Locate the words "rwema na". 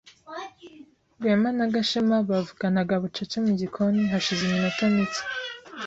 1.17-1.65